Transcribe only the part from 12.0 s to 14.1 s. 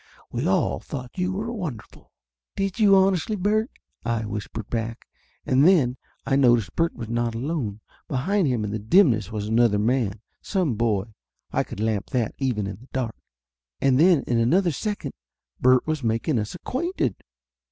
that, even in the dark! And